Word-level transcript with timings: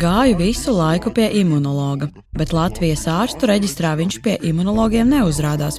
Gāju 0.00 0.36
visu 0.38 0.72
laiku 0.72 1.10
pie 1.12 1.26
imunologa, 1.42 2.06
bet 2.32 2.54
Latvijas 2.56 3.02
ārstu 3.10 3.48
reģistrā 3.50 3.90
viņš 3.98 4.16
pie 4.24 4.36
imunologiem 4.48 5.10
neuzrādās. 5.12 5.76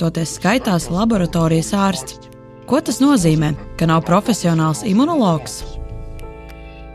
Toties 0.00 0.36
skaitās 0.38 0.86
laboratorijas 0.88 1.74
ārsts. 1.76 2.30
Ko 2.68 2.80
tas 2.80 3.02
nozīmē, 3.04 3.50
ka 3.76 3.88
nav 3.90 4.06
profesionāls 4.08 4.80
imunologs? 4.88 5.58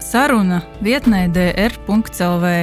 Saruna 0.01 0.63
vietnē 0.81 1.27
dr.clv. 1.35 2.55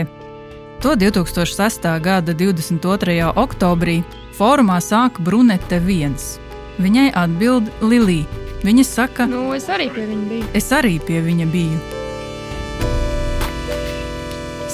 To 0.82 0.96
2006. 0.96 1.86
gada 2.02 2.34
22. 2.34 3.30
oktobrī 3.36 4.00
fórumā 4.34 4.80
sāka 4.82 5.22
Brunete 5.22 5.78
1. 5.78 6.18
Viņai 6.82 7.10
atbild 7.14 7.70
Lilija. 7.82 8.26
Viņa 8.64 8.84
saka, 8.84 9.26
Nu, 9.30 9.52
es 9.54 9.70
arī 9.72 9.86
pie 9.94 10.04
viņa 10.10 10.28
biju. 10.28 10.44
es 10.54 10.72
arī 10.72 10.98
pie 10.98 11.22
viņa 11.22 11.46
biju. 11.52 11.99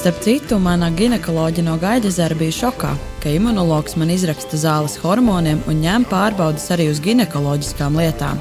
Starp 0.06 0.22
citu, 0.22 0.56
mana 0.62 0.86
ginekoloģija 0.94 1.64
no 1.66 1.72
Gaidezera 1.82 2.36
bija 2.38 2.54
šokā, 2.54 2.92
ka 3.18 3.30
imunologs 3.34 3.96
man 3.98 4.12
izraksta 4.14 4.54
zāles 4.54 4.92
hormoniem 5.02 5.58
un 5.66 5.80
ņem 5.82 6.04
pārbaudas 6.06 6.68
arī 6.70 6.86
uz 6.92 7.00
ginekoloģiskām 7.02 7.98
lietām. 7.98 8.38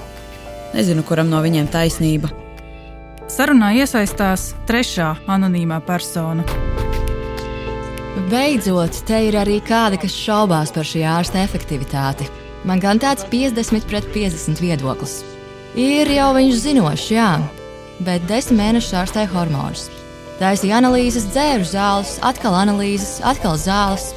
Nezinu, 0.75 1.01
kuram 1.09 1.31
no 1.33 1.39
viņiem 1.41 1.71
taisnība. 1.73 2.29
Sarunā 3.33 3.71
iesaistās 3.79 4.51
trešā 4.69 5.09
anonīmā 5.25 5.81
persona. 5.89 6.45
Beidzot, 8.29 9.01
te 9.09 9.25
ir 9.31 9.41
arī 9.41 9.57
kādi, 9.65 10.03
kas 10.05 10.21
šaubās 10.21 10.69
par 10.69 10.85
šī 10.85 11.01
ārsta 11.15 11.41
efektivitāti. 11.47 12.29
Man 12.61 12.77
gan 12.77 13.01
tāds 13.01 13.25
50 13.33 13.89
pret 13.89 14.13
50 14.13 14.61
viedoklis. 14.61 15.23
Ir 15.73 16.13
jau 16.13 16.29
viņš 16.37 16.63
zinošs, 16.69 17.11
jā, 17.17 17.29
bet 18.05 18.29
desmit 18.29 18.61
mēnešus 18.61 18.99
ārstēja 19.01 19.33
hormonus. 19.33 19.89
Taisīja 20.35 20.81
analīzes, 20.81 21.29
dzēru 21.31 21.63
zāles, 21.63 22.17
atkal 22.27 22.57
analīzes, 22.59 23.21
atkal 23.23 23.55
zāles. 23.55 24.09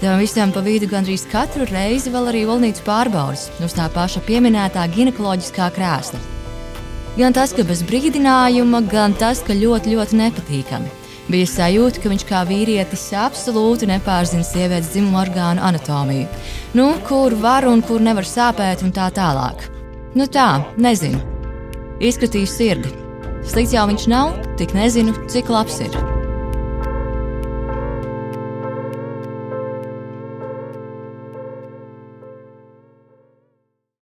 Tam 0.00 0.16
visam 0.20 0.52
pa 0.52 0.62
vidu 0.64 0.88
gandrīz 0.88 1.26
katru 1.28 1.66
reizi 1.68 2.12
vēl 2.12 2.30
arī 2.30 2.44
volnītas 2.48 2.84
pārbaudas 2.84 3.50
uz 3.64 3.76
tā 3.76 3.90
paša 3.92 4.24
pieminētā 4.24 4.86
ginekoloģiskā 4.96 5.68
krēsla. 5.76 6.20
Gan 7.18 7.36
tas, 7.36 7.52
ka 7.54 7.62
bez 7.68 7.84
brīdinājuma, 7.86 8.80
gan 8.90 9.12
tas, 9.20 9.44
ka 9.44 9.54
ļoti, 9.54 9.92
ļoti 9.94 10.18
nepatīkami. 10.18 10.90
Bija 11.28 11.48
sajūta, 11.48 12.00
ka 12.02 12.10
viņš 12.12 12.24
kā 12.28 12.40
vīrietis 12.48 13.06
absolūti 13.16 13.88
nepārzina 13.88 14.44
sievietes 14.44 14.90
dzimuma 14.92 15.22
orgānu 15.22 15.62
anatomiju. 15.64 16.26
Nu, 16.76 16.90
kur 17.06 17.36
var 17.40 17.68
un 17.68 17.84
kur 17.84 18.00
nevar 18.04 18.28
sāpēt, 18.28 18.84
un 18.84 18.92
tā 18.96 19.12
tālāk. 19.14 19.68
Nu 20.16 20.26
tā, 20.26 20.50
nezinu. 20.80 21.22
Izskatīju 22.00 22.50
sirdi. 22.50 23.03
Slikts 23.44 23.74
jau 23.76 23.84
viņš 23.86 24.04
nav, 24.08 24.30
tik 24.58 24.72
nezinu, 24.72 25.12
cik 25.28 25.50
labs 25.52 25.76
ir. 25.84 25.92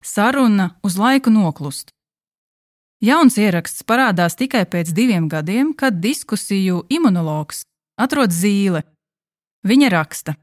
Saruna 0.05 0.74
uz 0.84 0.98
laiku 1.00 1.33
noklust. 1.33 1.94
Jauns 3.02 3.39
ieraksts 3.41 3.83
parādās 3.89 4.36
tikai 4.36 4.66
pēc 4.69 4.92
diviem 4.92 5.24
gadiem, 5.33 5.72
kad 5.72 5.96
diskusiju 6.05 6.84
imunologs 6.92 7.64
atrod 7.96 8.30
zīle. 8.36 8.84
Viņa 9.64 9.89
raksta: 9.96 10.36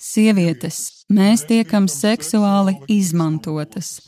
Sievietes, 0.00 1.04
mēs 1.10 1.42
tiekam 1.50 1.90
seksuāli 1.90 2.78
izmantotas. 2.88 3.98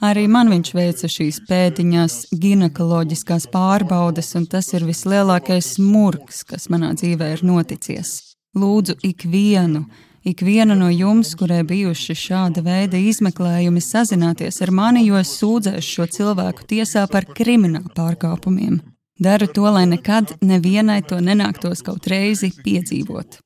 Arī 0.00 0.24
man 0.32 0.48
viņš 0.48 0.70
veica 0.72 1.08
šīs 1.12 1.42
pēdiņās, 1.44 2.14
ginekoloģiskās 2.40 3.44
pārbaudes, 3.52 4.30
un 4.38 4.46
tas 4.48 4.70
ir 4.72 4.86
vislielākais 4.88 5.74
murgs, 5.76 6.40
kas 6.48 6.70
manā 6.72 6.94
dzīvē 6.96 7.34
ir 7.34 7.42
noticies. 7.44 8.14
Lūdzu, 8.56 8.96
ikvienu, 9.04 9.84
ikvienu 10.24 10.78
no 10.78 10.88
jums, 10.88 11.34
kurai 11.36 11.60
bijuši 11.68 12.16
šāda 12.16 12.64
veida 12.64 12.96
izmeklējumi, 12.96 13.82
sazināties 13.84 14.62
ar 14.64 14.72
mani, 14.72 15.04
jo 15.04 15.20
es 15.20 15.34
sūdzēšu 15.36 15.92
šo 15.98 16.08
cilvēku 16.16 16.64
tiesā 16.72 17.04
par 17.12 17.28
kriminālu 17.28 17.92
pārkāpumiem. 17.92 18.80
Daru 19.20 19.50
to, 19.52 19.68
lai 19.68 19.84
nekad 19.84 20.32
nevienai 20.40 21.02
to 21.04 21.20
nenāktos 21.20 21.84
kaut 21.84 22.08
reizi 22.08 22.48
piedzīvot. 22.64 23.42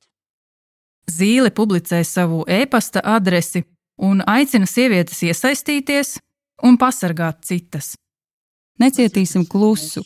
Zīle 1.11 1.51
publicē 1.51 1.99
savu 2.07 2.45
e-pasta 2.47 3.03
adresi 3.03 3.65
un 3.99 4.23
aicina 4.23 4.65
sievietes 4.65 5.19
iesaistīties 5.27 6.21
un 6.63 6.77
pasargāt 6.77 7.43
citas. 7.45 7.95
Necietīsim 8.79 9.45
klusu. 9.47 10.03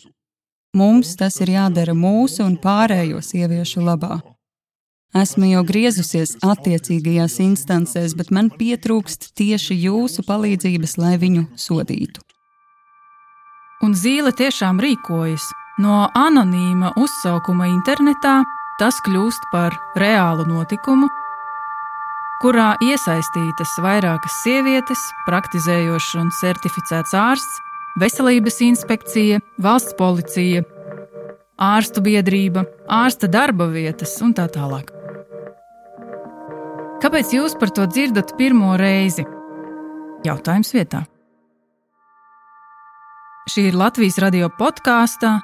Mums 0.77 1.15
tas 1.17 1.39
ir 1.41 1.55
jādara 1.55 1.95
mūsu 1.97 2.43
un 2.45 2.57
pārējo 2.61 3.21
sieviešu 3.25 3.81
labā. 3.81 4.19
Esmu 5.17 5.47
jau 5.49 5.63
griezusies 5.65 6.35
attiecīgajās 6.45 7.39
instancēs, 7.41 8.13
bet 8.13 8.29
man 8.29 8.51
pietrūkst 8.53 9.31
tieši 9.33 9.79
jūsu 9.87 10.21
palīdzības, 10.27 10.99
lai 11.01 11.15
viņu 11.17 11.47
sodītu. 11.57 12.21
Un 13.81 13.95
zīle 13.97 14.35
tiešām 14.35 14.77
rīkojas. 14.83 15.47
No 15.79 16.09
anonīma 16.13 16.91
uzsaukuma 16.99 17.69
internetā 17.71 18.43
tas 18.79 18.99
kļūst 19.01 19.49
par 19.53 19.73
reālu 19.97 20.45
notikumu, 20.45 21.07
kurā 22.39 22.73
iesaistītas 22.83 23.75
vairākas 23.83 24.41
sievietes, 24.43 25.01
praktizējošs 25.27 26.13
un 26.21 26.29
certificēts 26.39 27.15
ārsts, 27.17 27.59
veselības 27.99 28.61
inspekcija, 28.63 29.41
valsts 29.59 29.95
policija, 29.99 30.63
ārstu 31.59 32.03
biedrība, 32.05 32.63
ārsta 32.87 33.27
darba 33.31 33.67
vietas 33.73 34.15
un 34.23 34.33
tā 34.37 34.47
tālāk. 34.51 34.93
Kāpēc 37.03 37.35
jūs 37.35 37.55
par 37.59 37.71
to 37.75 37.85
dzirdat 37.87 38.35
pirmo 38.39 38.73
reizi? 38.79 39.23
Jautājums 40.27 40.73
vietā. 40.75 41.05
Šī 43.49 43.69
ir 43.69 43.77
Latvijas 43.79 44.19
radio 44.21 44.49
podkāstā. 44.59 45.37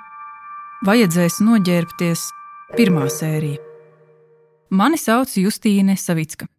Vajadzēs 0.85 1.39
noģērbties 1.41 2.27
pirmā 2.75 3.07
sērija. 3.09 3.63
Mani 4.75 4.99
sauc 4.99 5.31
Justīne 5.39 5.95
Savicka. 5.97 6.49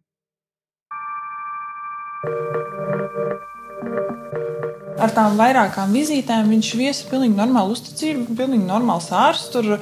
Ar 4.97 5.11
tām 5.13 5.35
vairākām 5.37 5.91
vizītēm 5.93 6.47
viņš 6.49 6.69
viesa 6.79 7.05
pilnīgi 7.11 7.37
normālu 7.37 7.75
uzticību, 7.75 8.33
pilnīgi 8.37 8.65
normāls 8.65 9.11
ārsts. 9.13 9.51
Tur 9.53 9.77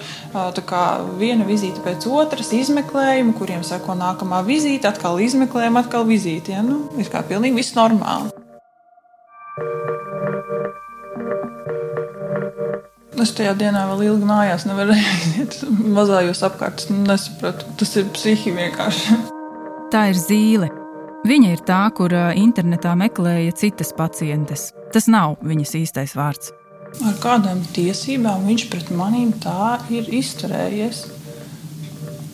viena 1.19 1.47
vizīte 1.47 1.79
pēc 1.85 2.07
otras, 2.11 2.51
izmeklējumi, 2.55 3.35
kuriem 3.37 3.63
seko 3.63 3.95
nākamā 3.95 4.41
vizīte, 4.47 4.91
atkal 4.91 5.21
izmeklējumi, 5.23 5.79
atkal 5.79 6.03
vizīte. 6.09 6.57
Ja? 6.57 6.65
Nu, 6.67 6.81
ir 6.99 7.07
kā 7.11 7.23
pilnīgi 7.23 7.61
viss 7.61 7.77
normāli. 7.77 8.33
Es 13.25 13.31
tajā 13.33 13.55
dienā 13.57 13.87
vēl 13.89 14.03
ilgi 14.09 14.27
mājās 14.27 14.67
nevarēju 14.67 15.11
aiziet. 15.15 15.61
Mazājos 15.97 16.43
apkārt, 16.45 16.83
es 16.83 16.91
nesapratu. 16.91 17.71
Tas 17.79 17.95
ir 17.97 18.11
psihi 18.13 18.51
vienkārši. 18.59 19.21
Tā 19.95 20.09
ir 20.11 20.19
zīle. 20.19 20.69
Viņa 21.25 21.55
ir 21.55 21.63
tā, 21.65 21.85
kur 21.97 22.13
internetā 22.37 22.91
meklēja 22.99 23.55
citas 23.57 23.95
pacientes. 23.97 24.73
Tas 24.95 25.09
nav 25.11 25.35
viņas 25.43 25.73
īstais 25.75 26.13
vārds. 26.15 26.53
Ar 27.03 27.17
kādām 27.19 27.59
tiesībām 27.75 28.45
viņš 28.47 28.63
pret 28.71 28.91
maniem 28.95 29.33
tā 29.43 29.75
ir 29.91 30.07
izturējies? 30.15 31.01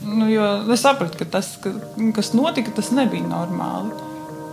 Nu, 0.06 0.28
es 0.30 0.84
sapratu, 0.84 1.18
ka 1.18 1.26
tas, 1.40 1.56
ka, 1.64 1.72
kas 2.14 2.36
notika, 2.38 2.74
tas 2.78 2.92
nebija 2.94 3.26
normāli. 3.26 3.96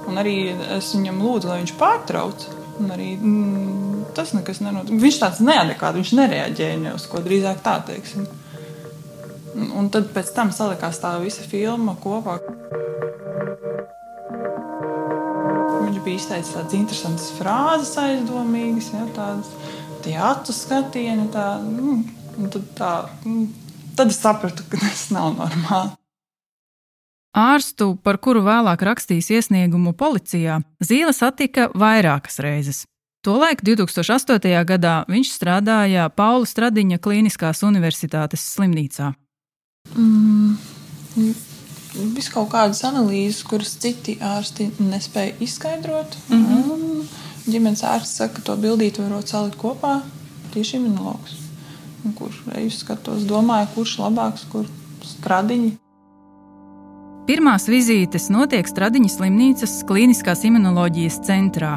Un 0.08 0.16
arī 0.22 0.38
es 0.78 0.94
viņam 0.94 1.20
lūdzu, 1.20 1.50
lai 1.50 1.60
viņš 1.60 1.74
pārtrauc. 1.76 2.48
Un 2.78 2.94
arī 2.94 3.10
mm, 3.18 4.06
tas 4.16 4.32
nekas 4.32 4.62
nenotika. 4.64 5.02
Viņš 5.02 5.20
tāds 5.20 5.42
neadekvāts, 5.44 6.00
viņš 6.00 6.14
nereaģēja 6.16 6.80
ne 6.86 6.94
uz 6.96 7.04
ko 7.10 7.20
drīzāk 7.20 7.60
tā 7.66 7.76
teiksim. 7.90 8.24
Un 9.76 9.92
tad 9.92 10.08
pēc 10.14 10.32
tam 10.32 10.54
salikās 10.54 11.02
tā 11.02 11.16
visa 11.20 11.44
filma 11.44 11.98
kopā. 12.00 12.38
Bija 16.08 16.16
izteicis 16.22 16.54
tādas 16.56 16.76
interesantas 16.78 17.28
frāzes, 17.36 17.92
aizdomīgas, 18.00 18.90
ja, 18.96 19.04
tādas 19.16 19.50
teātris 20.04 20.62
skatieni. 20.64 21.28
Tā, 21.34 21.46
mm, 21.60 22.48
tad, 22.54 22.68
tā, 22.78 22.92
mm, 23.28 23.48
tad 23.98 24.12
es 24.14 24.20
sapratu, 24.22 24.64
ka 24.70 24.80
tas 24.80 25.08
nav 25.14 25.34
normāli. 25.36 25.96
Ārstu, 27.38 27.92
par 28.02 28.16
kuru 28.24 28.40
vēlāk 28.46 28.82
rakstīs 28.88 29.28
iesniegumu 29.30 29.92
policijā, 29.94 30.62
Zīle 30.82 31.12
satika 31.14 31.68
vairākas 31.76 32.40
reizes. 32.42 32.86
Tolaik 33.26 33.60
2008. 33.66 34.48
gadā 34.64 34.94
viņš 35.10 35.34
strādāja 35.34 36.08
Paula 36.08 36.48
Stradiņa 36.48 36.98
Kliniskās 37.04 37.60
Universitātes 37.66 38.46
slimnīcā. 38.54 39.12
Mm, 39.92 40.56
Viss 41.94 42.28
kaut 42.32 42.50
kādas 42.52 42.82
analīzes, 42.84 43.42
kuras 43.48 43.72
citi 43.80 44.18
ārsti 44.20 44.70
nespēja 44.78 45.34
izskaidrot. 45.40 46.16
Mm 46.28 46.46
-hmm. 46.46 47.04
Ģimenes 47.48 47.82
ārsts 47.82 48.16
saka, 48.20 48.34
ka 48.34 48.42
to 48.42 48.56
bildīti 48.56 49.00
var 49.00 49.22
salikt 49.26 49.56
kopā 49.56 50.00
tieši 50.52 50.76
imunologs. 50.76 51.32
kur 52.14 52.32
eju 52.56 52.70
skatos, 52.70 53.22
domāju, 53.22 53.66
kurš 53.74 53.98
labāks, 53.98 54.44
kur 54.48 54.66
stradiņi. 55.04 55.72
Pirmās 57.28 57.66
vizītes 57.68 58.30
notiek 58.32 58.68
Stradiņas 58.68 59.18
slimnīcas 59.18 59.72
klīniskās 59.84 60.44
imunoloģijas 60.48 61.18
centrā. 61.26 61.74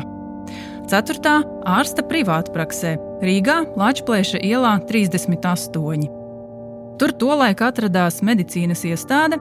Ceturtā- 0.87 1.41
ārsta 1.77 2.05
privātpraksē 2.07 2.95
Rīgā, 3.21 3.57
Latvijas 3.75 4.31
ielā 4.39 4.79
38. 4.87 6.07
Tur 6.97 7.11
tolaik 7.11 7.59
atradās 7.59 8.21
medicīnas 8.21 8.85
iestāde, 8.87 9.39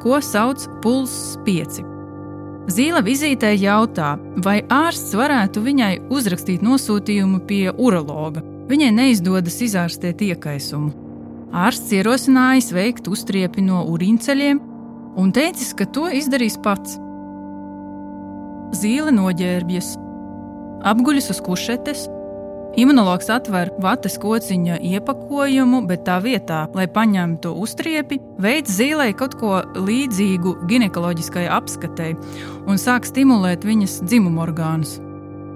ko 0.00 0.20
sauc 0.22 0.64
Pulss 0.82 1.36
5. 1.46 1.82
Zīle 2.66 3.00
vizītē 3.06 3.52
jautā, 3.54 4.16
vai 4.42 4.58
ārsts 4.72 5.14
varētu 5.14 5.62
viņai 5.62 5.92
uzrakstīt 6.10 6.64
nosūtījumu 6.66 7.44
pie 7.46 7.70
urologa. 7.70 8.42
Viņai 8.66 8.88
neizdodas 8.96 9.60
izārstēt 9.62 10.24
iekaisumu. 10.26 10.90
Ārsts 11.54 11.92
ierosinājis 11.94 12.72
veikt 12.74 13.06
uztriepi 13.06 13.62
no 13.62 13.84
urīnceļiem 13.92 14.58
un 15.16 15.30
teicis, 15.32 15.70
ka 15.78 15.86
to 15.86 16.08
izdarīs 16.10 16.58
pats. 16.62 16.98
Zīle 18.76 19.14
noģērbjas, 19.14 19.94
apguļas 20.90 21.30
uz 21.36 21.40
kušetes, 21.46 22.08
Imunologs 22.76 23.30
atver 23.32 23.70
vates 23.80 24.18
kociņa 24.20 24.74
iepakojumu, 24.84 25.78
bet 25.88 26.02
tā 26.04 26.18
vietā, 26.20 26.66
lai 26.76 26.84
paņemtu 26.92 27.54
uztriepi, 27.64 28.18
veids 28.42 28.74
zīlei 28.76 29.14
kaut 29.16 29.38
ko 29.40 29.62
līdzīgu 29.80 30.52
ginekoloģiskai 30.68 31.46
apskatei 31.56 32.12
un 32.68 32.76
sāk 32.76 33.08
stimulēt 33.08 33.64
viņas 33.64 34.02
dzimuma 34.04 34.44
orgānus. 34.44 34.98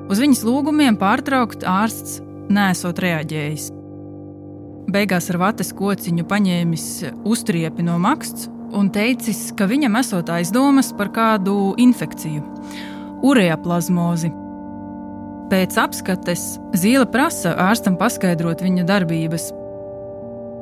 Uz 0.08 0.24
viņas 0.24 0.42
lūgumiem 0.48 0.96
pārtraukt 0.96 1.68
ārsts 1.68 2.22
nesot 2.48 3.04
reaģējis. 3.04 3.68
Beigās 4.90 5.28
ar 5.28 5.42
vates 5.44 5.76
kociņu 5.76 6.24
paņēmis 6.24 6.90
uztriepi 7.28 7.84
no 7.84 8.00
maksts 8.00 8.48
un 8.72 8.88
teicis, 8.96 9.50
ka 9.52 9.68
viņam 9.68 10.00
esot 10.00 10.32
aizdomas 10.32 10.94
par 10.96 11.12
kādu 11.12 11.74
infekciju, 11.84 12.46
ureja 13.28 13.60
plazmozi 13.60 14.32
Pēc 15.50 15.74
apskates 15.82 16.42
Zīle 16.78 17.08
prasa 17.10 17.56
ārstam 17.58 17.96
paskaidrot 17.98 18.60
viņa 18.62 18.84
darbības. 18.86 19.48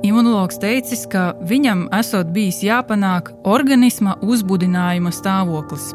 Imunologs 0.06 0.56
teicis, 0.62 1.02
ka 1.12 1.34
viņam 1.44 1.88
esot 1.98 2.30
bijis 2.32 2.62
jāpanāk 2.64 3.28
organisma 3.44 4.14
uzbudinājuma 4.24 5.12
stāvoklis, 5.12 5.90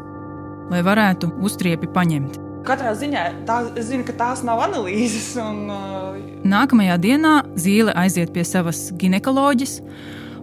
lai 0.70 0.84
varētu 0.86 1.32
uztriepi 1.42 1.90
paņemt. 1.90 2.38
Katrā 2.68 2.94
ziņā 2.94 3.24
tā, 3.48 3.58
es 3.74 3.90
zinu, 3.90 4.06
ka 4.06 4.14
tās 4.20 4.44
nav 4.46 4.62
analīzes. 4.68 5.32
Un, 5.42 5.66
uh... 5.74 6.14
Nākamajā 6.46 7.00
dienā 7.02 7.34
Zīle 7.58 7.96
aiziet 7.98 8.30
pie 8.36 8.46
savas 8.46 8.86
ginekoloģijas 9.00 9.80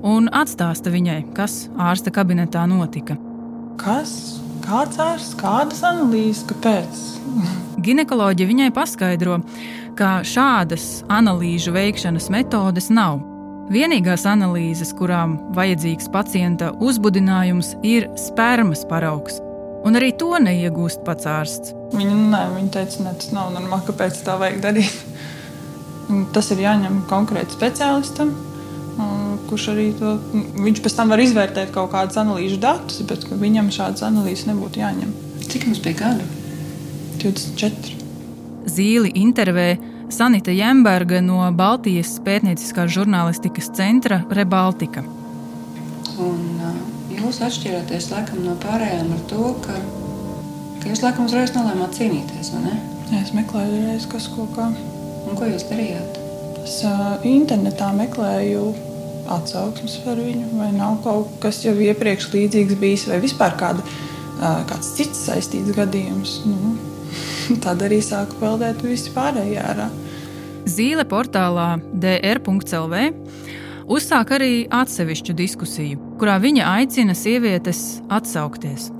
un 0.04 0.27
atstāsta 0.27 0.92
viņai, 0.92 1.21
kas 1.38 1.69
ārsta 1.80 2.12
kabinetā 2.12 2.68
notika. 2.68 3.15
Kas? 3.80 4.41
Kāds 4.62 5.00
ārsts, 5.02 5.36
kādas 5.40 5.81
analīzes, 5.88 6.46
kāpēc? 6.50 7.02
Ginekoloģija 7.86 8.50
viņai 8.50 8.69
paskaidro, 8.75 9.40
ka 9.98 10.22
šādas 10.28 11.02
analīžu 11.12 11.74
veikšanas 11.75 12.30
metodes 12.34 12.92
nav. 12.94 13.19
Vienīgās 13.72 14.25
analīzes, 14.28 14.92
kurām 14.98 15.38
vajadzīgs 15.56 16.10
pacienta 16.12 16.74
uzbudinājums, 16.84 17.75
ir 17.88 18.10
spermas 18.19 18.84
paraugs, 18.90 19.40
un 19.88 19.96
arī 19.96 20.12
to 20.19 20.34
neiegūst 20.44 21.06
pats 21.07 21.30
ārsts. 21.30 21.75
Viņa, 21.96 22.18
nē, 22.34 22.42
viņa 22.57 22.74
teica, 22.75 23.06
ka 23.06 23.16
tas 23.22 23.31
nav 23.36 23.54
normāli, 23.56 23.88
kāpēc 23.88 24.19
tā 24.28 24.38
vajag 24.42 24.62
darīt. 24.68 25.00
Tas 26.36 26.50
ir 26.52 26.60
jāņem 26.60 27.06
konkrēti 27.07 27.56
speciālistam, 27.56 28.34
kurš 29.50 29.68
arī 29.74 29.88
to, 29.98 30.16
viņš 30.62 30.82
pēc 30.84 30.98
tam 30.98 31.14
var 31.14 31.22
izvērtēt 31.24 31.74
kaut 31.76 31.92
kādus 31.94 32.20
analīžu 32.22 32.60
datus, 32.62 33.02
bet 33.08 33.26
viņam 33.30 33.72
šādas 33.74 34.06
analīzes 34.08 34.48
nebūtu 34.50 34.82
jāņem. 34.84 35.16
Cik 35.48 35.68
mums 35.70 35.82
bija 35.84 36.00
gadu? 36.04 36.28
24. 37.22 37.98
Zīli 38.72 39.12
intervē 39.20 39.76
Sanita 40.12 40.52
Jemberga 40.52 41.22
no 41.24 41.40
Baltijas 41.56 42.18
pētnieciskās 42.26 42.92
žurnālistikas 42.92 43.72
centra 43.78 44.22
Rebaltika. 44.30 45.04
Un, 46.22 46.42
jūs 47.16 47.42
atšķiraties 47.46 48.12
laikam 48.12 48.44
no 48.46 48.58
pārējām 48.62 49.14
ar 49.16 49.22
to, 49.32 49.52
ka, 49.66 49.78
ka 50.82 50.92
jūs 50.92 51.04
laikam 51.06 51.30
uzreiz 51.30 51.54
nolēmāt 51.56 51.96
cīnīties, 51.98 52.52
vai 52.56 52.64
ne? 52.66 52.78
Jā, 53.12 53.24
es 53.24 53.34
meklēju 53.36 53.82
reiz, 53.88 54.08
kas 54.12 54.28
ko 54.32 54.48
kā. 54.56 54.70
Un 55.28 55.38
ko 55.38 55.48
jūs 55.48 55.68
darījāt? 55.70 56.20
Es 56.62 56.78
uh, 56.88 57.18
internetā 57.28 57.90
meklēju 57.98 58.66
atsauksmes 59.38 59.98
par 60.06 60.19
viņu, 60.22 60.51
vai 60.60 60.72
nav 60.75 61.01
kaut 61.06 61.36
kas 61.44 61.63
jau 61.66 61.75
iepriekš 61.75 62.31
līdzīgs 62.36 62.80
bijis, 62.81 63.07
vai 63.12 63.19
vispār 63.24 63.57
kāda, 63.60 63.86
kāds 64.69 64.95
cits 64.98 65.28
saistīts 65.28 65.75
gadījums. 65.78 66.39
Nu, 66.48 66.75
Tad 67.63 67.83
arī 67.86 68.00
sāku 68.04 68.39
peldēt 68.42 68.83
visi 68.86 69.12
pārējie 69.16 69.60
ārā. 69.63 69.89
Zīle 70.69 71.06
portālā 71.10 71.74
dr.lv 71.92 73.04
uzsāk 73.92 74.33
arī 74.38 74.54
atsevišķu 74.72 75.36
diskusiju, 75.36 76.00
kurā 76.22 76.38
viņa 76.42 76.69
aicina 76.78 77.16
sievietes 77.18 78.01
atsaukties. 78.13 78.92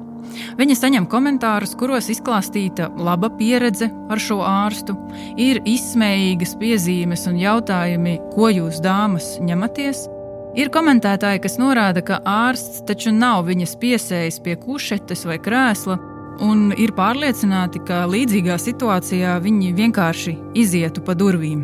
Viņa 0.57 0.78
saņem 0.80 1.07
komentārus, 1.12 1.74
kuros 1.80 2.07
izklāstīta 2.12 2.88
laba 2.95 3.30
pieredze 3.36 3.89
ar 4.12 4.22
šo 4.22 4.39
ārstu, 4.48 4.95
ir 5.39 5.60
izsmējīgas 5.68 6.56
piezīmes 6.62 7.28
un 7.30 7.39
jautājumi, 7.42 8.18
ko 8.36 8.50
jūs, 8.51 8.80
dāmas, 8.83 9.36
ņematies. 9.44 10.06
Ir 10.51 10.68
komentētāji, 10.68 11.39
kas 11.45 11.53
norāda, 11.62 12.01
ka 12.03 12.18
ārsts 12.27 12.81
taču 12.83 13.13
nav 13.15 13.45
viņas 13.48 13.77
piesējis 13.80 14.39
pie 14.44 14.57
kušetes 14.59 15.24
vai 15.30 15.38
krēsla, 15.39 15.95
un 16.44 16.74
ir 16.75 16.92
pārliecināti, 16.98 17.80
ka 17.88 18.03
līdzīgā 18.12 18.57
situācijā 18.59 19.38
viņi 19.44 19.71
vienkārši 19.77 20.33
izietu 20.59 21.03
pa 21.07 21.15
durvīm. 21.15 21.62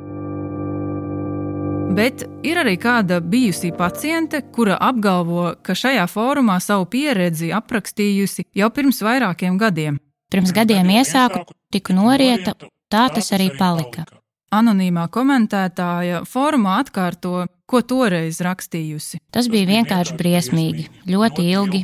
Bet 1.98 2.24
ir 2.48 2.62
arī 2.62 2.78
kāda 2.80 3.20
bijusī 3.20 3.74
paciente, 3.76 4.40
kura 4.56 4.78
apgalvo, 4.80 5.50
ka 5.64 5.76
šajā 5.76 6.06
fórumā 6.12 6.60
savu 6.64 6.88
pieredzi 6.92 7.52
aprakstījusi 7.56 8.48
jau 8.56 8.72
pirms 8.72 9.04
vairākiem 9.04 9.60
gadiem. 9.60 10.00
Pirms 10.32 10.56
gadiem 10.56 10.88
iesāku, 10.96 11.44
tiku 11.72 11.96
norieta, 11.96 12.56
tā 12.92 13.08
tas 13.12 13.32
arī 13.36 13.50
palika. 13.60 14.08
Anonīmā 14.56 15.10
komentētāja 15.12 16.24
fórumā 16.28 16.80
atkārto, 16.84 17.48
ko 17.68 17.82
toreiz 17.84 18.40
rakstījusi. 18.44 19.20
Tas 19.32 19.50
bija 19.52 19.68
vienkārši 19.70 20.16
briesmīgi, 20.20 20.88
ļoti 21.12 21.48
ilgi, 21.52 21.84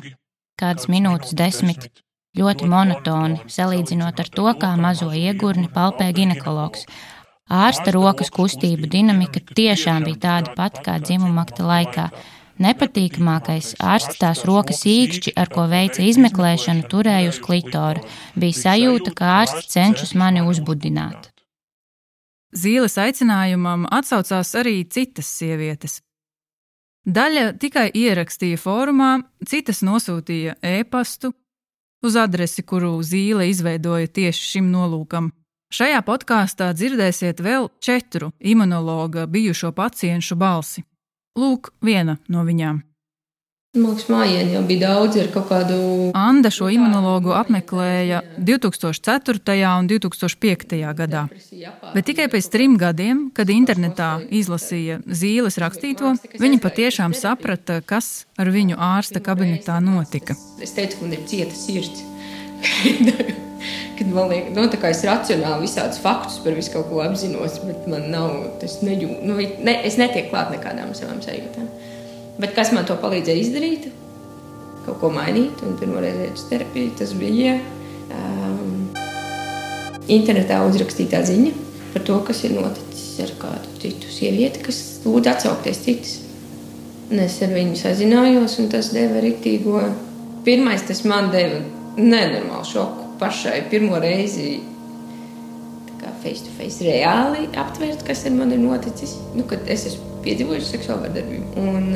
kādas 0.60 0.90
minūtes, 0.92 1.36
desmit. 1.38 1.90
Ļoti 2.34 2.66
monotoni, 2.66 3.44
salīdzinot 3.56 4.22
ar 4.24 4.30
to, 4.34 4.48
kā 4.58 4.72
mazo 4.80 5.12
iegurni 5.14 5.68
palpē 5.70 6.08
ginekologs. 6.18 6.88
Ārsta 7.54 7.92
rokas 7.94 8.32
kustību 8.34 8.88
dinamika 8.90 9.44
tiešām 9.60 10.08
bija 10.08 10.22
tāda 10.24 10.56
pati 10.58 10.82
kā 10.86 10.96
dzimuma 11.04 11.44
akta 11.44 11.68
laikā. 11.68 12.08
Nepatīkamākais 12.64 13.74
ārsts 13.82 14.18
tās 14.22 14.42
rokas 14.50 14.82
īkšķi, 14.90 15.36
ar 15.38 15.52
ko 15.54 15.68
veica 15.70 16.02
izmeklēšanu, 16.06 16.88
turēja 16.90 17.34
uz 17.34 17.42
klitora. 17.44 18.02
Bija 18.40 18.60
sajūta, 18.64 19.14
ka 19.18 19.30
ārsts 19.42 19.70
cenšas 19.76 20.16
mani 20.18 20.46
uzbudināt. 20.46 21.33
Zīles 22.54 22.98
aicinājumam 23.02 23.88
atsaucās 23.90 24.54
arī 24.60 24.84
citas 24.86 25.30
sievietes. 25.40 26.02
Daļa 27.04 27.58
tikai 27.60 27.90
ierakstīja 27.92 28.60
fórumā, 28.62 29.18
citas 29.50 29.82
nosūtīja 29.84 30.56
e-pastu, 30.62 31.34
uz 32.06 32.16
adresi, 32.16 32.64
kuru 32.64 32.96
Zīle 33.04 33.50
izveidoja 33.50 34.08
tieši 34.08 34.50
šim 34.54 34.70
nolūkam. 34.72 35.32
Šajā 35.74 36.04
podkāstā 36.06 36.70
dzirdēsiet 36.78 37.42
vēl 37.42 37.72
četru 37.82 38.30
imunologa 38.40 39.26
bijušo 39.26 39.74
pacientu 39.74 40.38
balsi. 40.38 40.86
Lūk, 41.34 41.74
viena 41.82 42.20
no 42.30 42.46
viņām. 42.46 42.84
Mākslinieks 43.74 44.06
mājiņā 44.06 44.52
jau 44.54 44.60
bija 44.70 44.82
daudz 44.84 45.16
ar 45.18 45.30
kaut 45.34 45.48
kādu. 45.50 45.76
Anna 46.14 46.52
šo 46.54 46.68
imunologu 46.70 47.32
apmeklēja 47.34 48.20
2004. 48.38 49.56
un 49.80 49.88
2005. 49.90 50.76
gadā. 50.94 51.24
Bet 51.96 52.06
tikai 52.06 52.28
pēc 52.30 52.52
trim 52.54 52.76
gadiem, 52.78 53.32
kad 53.34 53.50
internetā 53.50 54.12
izlasīja 54.30 55.00
zīles 55.10 55.58
rakstīto, 55.58 56.12
viņa 56.38 56.60
patiešām 56.62 57.16
saprata, 57.18 57.80
kas 57.82 58.28
ar 58.38 58.52
viņu 58.54 58.78
ārsta 58.78 59.24
kabinetā 59.26 59.80
notika. 59.82 60.38
Es 60.62 60.76
teicu, 60.78 61.00
ka 61.00 61.08
man 61.08 61.18
ir 61.18 61.26
cieta 61.34 61.58
sirds. 61.58 62.06
Kad 63.94 64.10
man 64.10 64.30
liekas, 64.30 64.54
nu, 64.58 64.64
ka 64.82 64.90
es 64.90 65.04
racionāli 65.06 65.68
visādus 65.68 66.00
faktus 66.02 66.40
par 66.44 66.56
visu 66.58 66.74
kaut 66.74 66.88
ko 66.90 67.02
apzinos, 67.04 67.60
bet 67.64 67.86
man 67.88 68.08
nav, 68.12 68.32
tas 68.62 68.80
nejūt, 68.84 69.22
nu, 69.26 69.38
ne, 69.38 69.76
es 69.86 70.00
netieku 70.02 70.34
klāt 70.34 70.50
nekādām 70.54 70.96
savām 70.98 71.22
sajūtām. 71.24 71.68
Bet 72.42 72.56
kas 72.58 72.72
man 72.74 72.88
to 72.90 72.96
palīdzēja 73.02 73.42
izdarīt? 73.44 73.90
Kaut 74.88 75.00
ko 75.00 75.12
mainīt, 75.14 75.62
un 75.64 75.78
pirmo 75.80 76.02
reizi 76.04 76.32
uz 76.34 76.48
terapiju 76.50 76.96
tas 77.00 77.14
bija 77.16 77.54
um, 78.10 78.90
internetā 80.12 80.60
uzrakstītā 80.68 81.22
ziņa 81.28 81.54
par 81.94 82.04
to, 82.08 82.18
kas 82.28 82.44
ir 82.48 82.58
noticis. 82.58 82.90
ar 83.22 83.30
kādu 83.38 83.70
citu 83.78 84.10
sievieti, 84.10 84.64
kas 84.66 84.78
lūdza 85.06 85.36
atsaukties 85.36 85.80
citas. 85.86 86.14
Un 87.12 87.20
es 87.22 87.36
ar 87.46 87.52
viņu 87.54 87.76
sazinājos, 87.78 88.58
un 88.60 88.72
tas 88.74 88.90
deva 88.90 89.22
rītīgo. 89.22 89.84
Pirmais 90.44 90.82
tas 90.88 91.04
man 91.06 91.30
deva 91.32 91.60
nenormālu 91.98 92.66
šoku 92.66 93.20
pašai 93.22 93.60
pirmo 93.70 94.00
reizi. 94.02 94.62
Face 96.24 96.46
to 96.46 96.52
face 96.56 96.80
reāli 96.80 97.50
aptvert, 97.60 98.06
kas 98.08 98.24
ar 98.26 98.32
mani 98.32 98.56
ir 98.56 98.64
noticis. 98.64 99.18
Nu, 99.36 99.44
kad 99.48 99.68
es 99.68 99.86
esmu 99.90 100.13
piedzīvojis 100.26 100.72
seksuālu 100.74 101.08
vardarbību. 101.08 101.64
Un, 101.64 101.90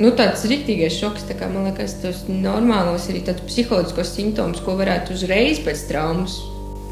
nu, 0.00 0.10
tāds 0.18 0.44
rīktīgais 0.50 0.98
šoks, 0.98 1.26
kā, 1.30 1.48
man 1.52 1.68
liekas, 1.70 1.98
tos 2.02 2.24
normālos 2.28 3.08
arī 3.12 3.24
tādus 3.26 3.46
psiholoģiskos 3.50 4.12
simptomus, 4.16 4.62
ko 4.64 4.76
varētu 4.80 5.16
uzreiz 5.16 5.62
pēc 5.64 5.86
traumas 5.90 6.40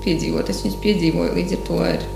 piedzīvot. 0.05 0.51
Es 0.51 0.65
viņus 0.65 0.81
piedzīvoju 0.83 1.37
līdz 1.39 1.57
ar 1.59 1.63
to, 1.69 1.79
ar, 1.91 2.09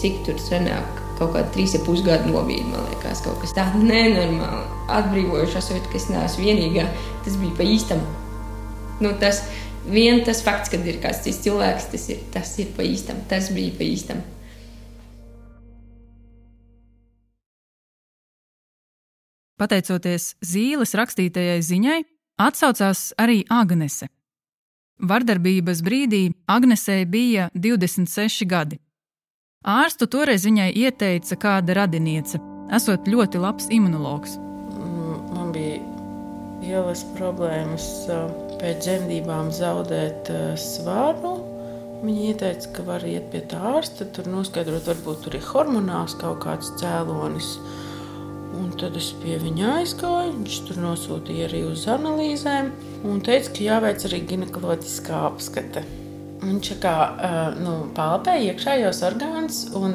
cik 0.00 0.24
tur 0.26 0.40
senāk. 0.42 0.98
Kaut 1.20 1.34
kāda 1.34 1.50
trīs 1.52 1.74
ar 1.76 1.82
pus 1.84 2.00
gadu 2.04 2.30
nobīde, 2.32 2.64
man 2.70 2.86
liekas, 2.88 3.20
kaut 3.26 3.42
kas 3.42 3.52
tāds 3.56 3.76
nenormāli 3.76 4.62
atbrīvojošs. 4.96 5.58
Es 5.60 5.68
jūtu, 5.74 5.90
ka 5.92 5.98
es 5.98 6.08
neesmu 6.08 6.46
vienīgā. 6.46 6.86
Tas 7.26 7.36
bija 7.40 7.56
pa 7.58 7.66
īstam. 7.68 8.00
Nu, 9.04 9.12
tas 9.20 9.42
vien 9.84 10.22
tas 10.24 10.40
fakts, 10.44 10.72
ka 10.72 10.80
ir 10.80 11.00
kāds 11.02 11.20
cits 11.26 11.42
cilvēks, 11.44 11.90
tas 11.92 12.08
ir, 12.12 12.22
tas 12.32 12.54
ir 12.62 12.72
pa 12.76 12.86
īstam. 12.88 13.20
Tas 13.28 13.50
bija 13.52 13.76
pa 13.76 13.84
īstam. 13.84 14.24
Pateicoties 19.60 20.34
Zīles 20.40 20.94
rakstītajai 20.96 21.58
ziņai, 21.60 21.98
atsaucās 22.40 23.10
arī 23.20 23.42
Agnese. 23.52 24.08
Vardarbības 25.00 25.82
brīdī 25.84 26.22
Agnesei 26.48 27.04
bija 27.04 27.50
26 27.52 28.46
gadi. 28.48 28.78
Ārstu 29.60 30.08
toreiz 30.08 30.46
viņai 30.48 30.70
ieteica 30.72 31.36
kāda 31.36 31.76
radiniece, 31.76 32.40
esot 32.72 33.08
ļoti 33.08 33.40
labs 33.40 33.68
imunologs. 33.68 34.38
Man 35.34 35.52
bija 35.52 35.82
ielas 36.64 37.04
problēmas 37.18 37.84
pēc 38.60 38.80
dzemdībām 38.86 39.52
zaudēt 39.52 40.32
svaru. 40.60 41.36
Viņa 42.00 42.24
ieteica, 42.30 42.72
ka 42.78 42.86
var 42.86 43.04
iet 43.04 43.28
pie 43.32 43.44
tā 43.44 43.60
ārsta, 43.74 44.08
tur 44.08 44.28
noskaidrot, 44.32 44.88
varbūt 44.88 45.26
tur 45.26 45.36
ir 45.36 45.44
hormonāls 45.52 46.16
kaut 46.20 46.40
kāds 46.46 46.72
cēlonis. 46.80 47.58
Un 48.58 48.72
tad 48.74 48.96
es 48.98 49.12
pie 49.22 49.36
viņa 49.38 49.76
aizgāju. 49.78 50.34
Viņš 50.40 50.58
tur 50.66 50.80
nosūtīja 50.82 51.46
arī 51.46 51.62
uz 51.68 51.86
analīzēm 51.90 52.72
un 53.06 53.22
teica, 53.24 53.52
ka 53.54 53.66
jāveic 53.66 54.04
arī 54.08 54.22
ginekoloģiskā 54.32 55.20
apskate. 55.28 55.84
Viņš 56.40 56.70
kā 56.80 56.94
nu, 57.60 57.74
palpēja 57.96 58.54
iekšējos 58.54 59.02
orgānus, 59.10 59.60
un 59.76 59.94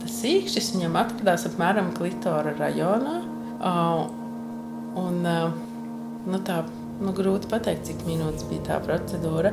tas 0.00 0.20
īkšķis 0.30 0.70
viņam 0.76 0.98
atradās 1.00 1.48
apmēram 1.50 1.90
klitora 1.98 2.54
rajonā. 2.60 3.16
Un, 5.02 5.18
nu, 6.30 6.42
tā, 6.46 6.60
nu, 7.02 7.14
grūti 7.16 7.50
pateikt, 7.50 7.88
cik 7.90 8.04
minūtes 8.06 8.46
bija 8.50 8.68
tā 8.70 8.80
procedūra. 8.86 9.50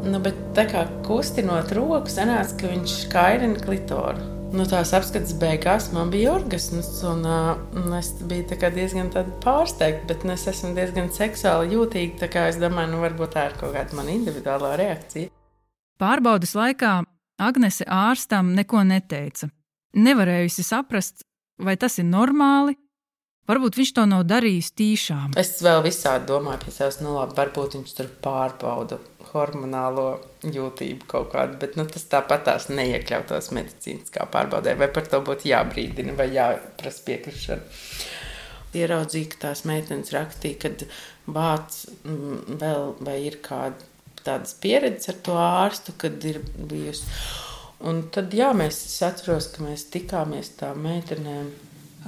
Nu, 0.00 0.20
bet 0.22 0.38
tā 0.56 0.64
kā 0.70 0.86
kustinot 1.04 1.74
roku, 1.76 2.08
sanāca, 2.08 2.62
ka 2.62 2.70
viņš 2.70 3.00
kairina 3.12 3.58
klitoru. 3.60 4.39
Nu, 4.50 4.64
tās 4.66 4.90
apskates 4.96 5.30
beigās 5.38 5.92
man 5.94 6.08
bija 6.10 6.32
orgasms, 6.34 6.88
un 7.06 7.20
uh, 7.22 7.94
es 7.94 8.08
biju 8.26 8.56
diezgan 8.74 9.12
pārsteigta, 9.44 10.08
bet 10.08 10.24
nu, 10.26 10.34
es 10.34 10.46
esmu 10.50 10.72
diezgan 10.74 11.06
seksuāli 11.14 11.76
jūtīga. 11.76 12.26
Es 12.48 12.58
domāju, 12.58 12.90
nu, 12.96 13.02
varbūt 13.04 13.36
tā 13.36 13.46
ir 13.46 13.54
kaut 13.60 13.76
kāda 13.76 13.94
mana 13.94 14.10
individuālā 14.16 14.72
reakcija. 14.80 15.30
Pārbaudas 16.02 16.56
laikā 16.58 16.96
Agnese 17.40 17.86
ārstam 17.86 18.50
neko 18.56 18.82
neteica. 18.84 19.52
Nevarējusi 19.94 20.66
saprast, 20.66 21.22
vai 21.62 21.76
tas 21.78 22.00
ir 22.02 22.10
normāli. 22.10 22.74
Varbūt 23.46 23.78
viņš 23.78 23.94
to 23.96 24.08
nav 24.10 24.26
darījis 24.30 24.74
tīšām. 24.78 25.38
Es 25.38 25.56
vēl 25.62 25.80
visādi 25.86 26.26
domāju 26.26 26.66
pie 26.66 26.74
sevis, 26.74 27.00
nu 27.04 27.14
labi, 27.16 27.38
varbūt 27.38 27.78
viņš 27.78 27.96
tur 27.96 28.10
pārbauda 28.22 28.98
hormonālo 29.32 30.06
jūtību 30.44 31.08
kaut 31.10 31.30
kādu, 31.34 31.58
bet 31.62 31.76
nu, 31.78 31.86
tas 31.88 32.06
tāpat 32.10 32.46
tās 32.48 32.68
neiekļautos 32.72 33.50
medicīniskā 33.56 34.26
pārbaudē, 34.32 34.74
vai 34.80 34.90
par 34.92 35.06
to 35.10 35.22
būtu 35.26 35.50
jābrīdina 35.50 36.16
vai 36.18 36.30
jāprasa 36.34 37.04
piekrišana. 37.06 37.84
Ieraudzīju, 38.80 39.32
ka 39.32 39.40
tās 39.48 39.64
meitenes 39.66 40.12
rakstīja, 40.14 40.60
kad 40.62 40.84
vāc 41.26 41.80
mm, 42.04 42.58
vēl 42.60 42.92
vai 43.02 43.16
ir 43.26 43.40
kāda 43.42 43.88
tādas 44.24 44.54
pieredzes 44.60 45.10
ar 45.12 45.18
to 45.24 45.36
ārstu, 45.40 45.94
kad 45.98 46.24
ir 46.28 46.40
bijusi. 46.56 47.08
Un 47.88 48.02
tad, 48.12 48.34
jā, 48.36 48.50
mēs 48.56 48.78
atceros, 49.06 49.48
ka 49.54 49.64
mēs 49.64 49.86
tikāmies 49.92 50.52
tā 50.60 50.74
meitenēm. 50.76 51.48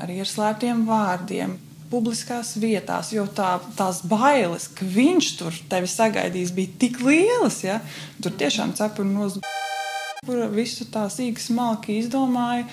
Arī 0.02 0.18
ar 0.20 0.28
slēptiem 0.28 0.84
vārdiem, 0.88 1.56
publiskās 1.92 2.54
vietās, 2.60 3.12
jo 3.12 3.26
tā, 3.36 3.56
tās 3.76 4.00
bailes, 4.08 4.70
ka 4.72 4.86
viņš 4.88 5.28
tur 5.40 5.58
tevi 5.70 5.90
sagaidīs, 5.90 6.54
bija 6.56 6.78
tik 6.80 7.02
lielas. 7.04 7.60
Ja? 7.66 7.80
Tur 8.22 8.34
tiešām 8.40 8.74
cepuri 8.78 9.12
nozagta. 9.12 9.52
Visu 10.54 10.86
tā 10.92 11.08
sīki 11.10 11.42
smalki 11.42 11.98
izdomāju. 11.98 12.68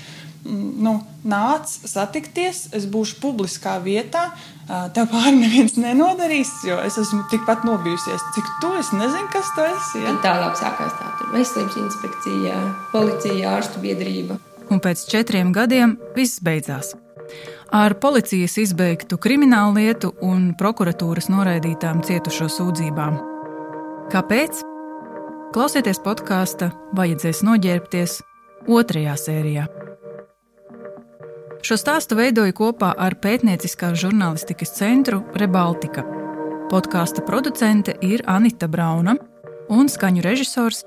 Mm, 0.45 0.67
nu, 0.85 0.93
nāc, 1.27 1.71
satikties, 1.89 2.69
es 2.77 2.85
būšu 2.87 3.17
publiskā 3.19 3.75
vietā. 3.83 4.29
Tev 4.95 5.09
pāri 5.11 5.33
neviens 5.35 5.75
nenodarīs, 5.81 6.51
jo 6.69 6.77
es 6.85 6.99
esmu 7.01 7.25
tikpat 7.33 7.65
nobijusies, 7.67 8.23
cik 8.37 8.53
tu 8.61 8.71
es 8.79 8.93
nezinu, 8.95 9.27
kas 9.33 9.51
tu 9.57 9.65
esi. 9.65 10.05
Ja? 10.05 10.15
Tālāk 10.23 10.55
sākās 10.61 10.95
tā 11.01 11.09
veselības 11.33 11.77
inspekcija, 11.81 12.61
policija, 12.93 13.57
ārstu 13.57 13.83
biedrība. 13.83 14.39
Un 14.69 14.81
pēc 14.83 15.07
četriem 15.09 15.53
gadiem 15.53 15.97
viss 16.15 16.41
beidzās 16.45 16.93
ar 17.71 17.93
policijas 18.01 18.57
izbeigtu 18.57 19.17
kriminālu 19.21 19.77
lietu 19.77 20.13
un 20.25 20.53
prokuratūras 20.57 21.29
noraidītām 21.29 22.01
cietušo 22.05 22.49
sūdzībām. 22.55 23.19
Kāpēc? 24.09 24.63
Klausieties 25.53 26.01
podkāsta, 26.05 26.71
vajadzēs 26.97 27.41
noģērbties 27.45 28.19
otrajā 28.69 29.15
sērijā. 29.17 29.67
Šo 31.65 31.75
stāstu 31.75 32.15
veidoju 32.15 32.55
kopā 32.55 32.93
ar 32.97 33.17
pētnieciskās 33.19 33.97
žurnālistikas 33.99 34.71
centru 34.77 35.23
Rebaltika. 35.37 36.05
Podkāsta 36.69 37.25
producente 37.25 37.97
ir 38.05 38.23
Anita 38.29 38.69
Brauna 38.71 39.17
un 39.69 39.89
skaņu 39.89 40.23
režisors 40.25 40.85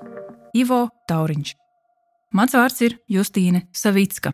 Ivo 0.55 0.87
Tauriņš. 1.11 1.53
Mans 2.33 2.55
vārds 2.57 2.81
ir 2.81 2.97
Justīne 3.11 3.67
Savicka. 3.75 4.33